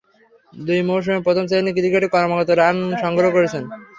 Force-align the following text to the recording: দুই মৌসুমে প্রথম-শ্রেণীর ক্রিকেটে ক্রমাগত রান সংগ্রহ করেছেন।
দুই 0.53 0.79
মৌসুমে 0.87 1.19
প্রথম-শ্রেণীর 1.21 1.75
ক্রিকেটে 1.77 2.07
ক্রমাগত 2.13 2.49
রান 2.53 2.77
সংগ্রহ 3.03 3.29
করেছেন। 3.33 3.63